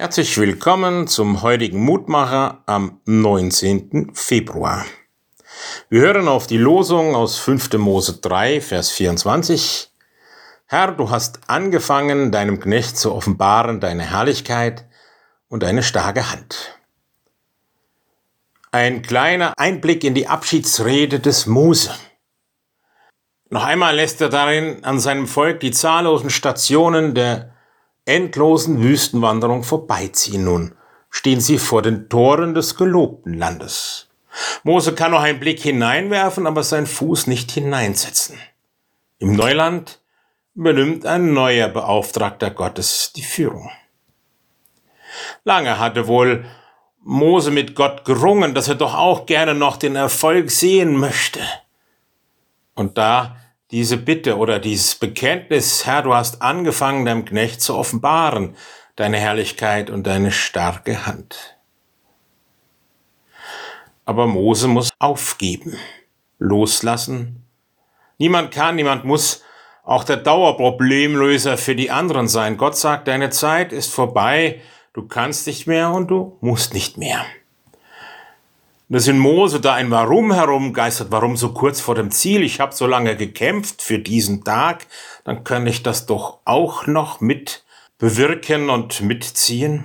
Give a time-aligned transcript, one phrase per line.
[0.00, 4.12] Herzlich willkommen zum heutigen Mutmacher am 19.
[4.14, 4.86] Februar.
[5.90, 7.74] Wir hören auf die Losung aus 5.
[7.74, 9.90] Mose 3, Vers 24.
[10.64, 14.86] Herr, du hast angefangen, deinem Knecht zu offenbaren deine Herrlichkeit
[15.50, 16.78] und deine starke Hand.
[18.72, 21.90] Ein kleiner Einblick in die Abschiedsrede des Mose.
[23.50, 27.52] Noch einmal lässt er darin an seinem Volk die zahllosen Stationen der
[28.10, 30.74] endlosen Wüstenwanderung vorbeiziehen nun,
[31.10, 34.08] stehen sie vor den Toren des gelobten Landes.
[34.62, 38.38] Mose kann noch einen Blick hineinwerfen, aber seinen Fuß nicht hineinsetzen.
[39.18, 40.00] Im Neuland
[40.54, 43.70] übernimmt ein neuer Beauftragter Gottes die Führung.
[45.44, 46.44] Lange hatte wohl
[47.02, 51.40] Mose mit Gott gerungen, dass er doch auch gerne noch den Erfolg sehen möchte.
[52.74, 53.36] Und da
[53.70, 58.56] diese Bitte oder dieses Bekenntnis, Herr, du hast angefangen, deinem Knecht zu offenbaren,
[58.96, 61.56] deine Herrlichkeit und deine starke Hand.
[64.04, 65.76] Aber Mose muss aufgeben,
[66.38, 67.46] loslassen.
[68.18, 69.44] Niemand kann, niemand muss
[69.84, 72.56] auch der Dauerproblemlöser für die anderen sein.
[72.56, 74.60] Gott sagt, deine Zeit ist vorbei,
[74.92, 77.24] du kannst nicht mehr und du musst nicht mehr.
[78.92, 82.74] Dass in Mose da ein Warum herumgeistert, warum so kurz vor dem Ziel, ich habe
[82.74, 84.88] so lange gekämpft für diesen Tag,
[85.22, 87.62] dann kann ich das doch auch noch mit
[87.98, 89.84] bewirken und mitziehen.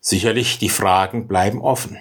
[0.00, 1.96] Sicherlich, die Fragen bleiben offen.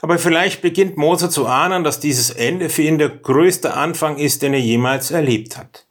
[0.00, 4.40] Aber vielleicht beginnt Mose zu ahnen, dass dieses Ende für ihn der größte Anfang ist,
[4.40, 5.86] den er jemals erlebt hat.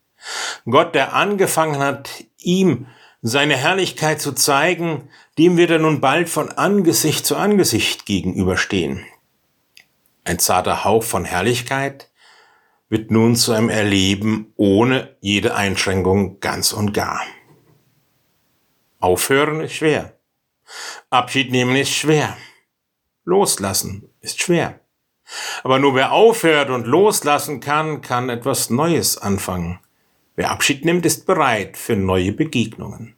[0.65, 2.87] Gott, der angefangen hat, ihm
[3.25, 9.05] seine Herrlichkeit zu zeigen, dem wird er nun bald von Angesicht zu Angesicht gegenüberstehen.
[10.25, 12.11] Ein zarter Hauch von Herrlichkeit
[12.89, 17.21] wird nun zu einem Erleben ohne jede Einschränkung ganz und gar.
[18.99, 20.19] Aufhören ist schwer.
[21.09, 22.37] Abschied nehmen ist schwer.
[23.23, 24.81] Loslassen ist schwer.
[25.63, 29.79] Aber nur wer aufhört und loslassen kann, kann etwas Neues anfangen.
[30.35, 33.15] Wer Abschied nimmt, ist bereit für neue Begegnungen.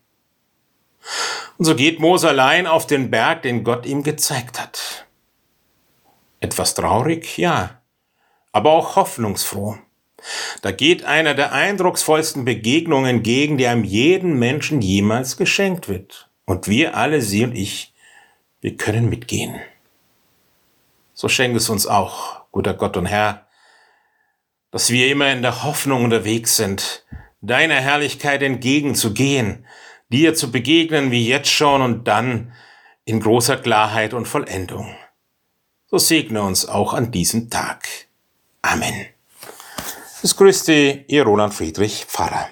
[1.58, 5.06] Und so geht Mose allein auf den Berg, den Gott ihm gezeigt hat.
[6.42, 7.82] Etwas traurig, ja,
[8.52, 9.78] aber auch hoffnungsfroh.
[10.62, 16.30] Da geht einer der eindrucksvollsten Begegnungen entgegen, die einem jeden Menschen jemals geschenkt wird.
[16.46, 17.94] Und wir alle, Sie und ich,
[18.62, 19.60] wir können mitgehen.
[21.14, 23.48] So schenkt es uns auch, guter Gott und Herr,
[24.72, 27.05] dass wir immer in der Hoffnung unterwegs sind,
[27.48, 29.66] deiner Herrlichkeit entgegenzugehen,
[30.10, 32.54] dir zu begegnen wie jetzt schon und dann
[33.06, 34.96] in großer Klarheit und Vollendung.
[35.88, 37.88] So segne uns auch an diesem Tag.
[38.62, 39.06] Amen.
[40.24, 42.50] Es grüßte Ihr Roland Friedrich Pfarrer.